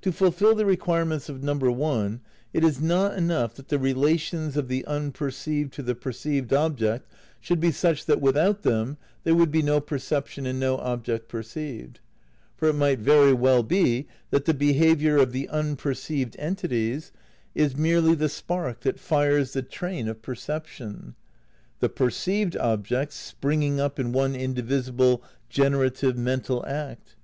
[0.00, 2.20] To fulfil the requirements of (1)
[2.52, 7.60] it is not enough that the relations of the unperceived to the perceived object should
[7.60, 12.00] be such that without them there would be no perception and no object perceived.
[12.56, 17.12] For it might very weU be that the behaviour of the unperceived entities
[17.54, 21.14] is merely the spark that fires the train of perception;
[21.78, 27.14] the perceived objects springing up in one indivisible gene rative mental act.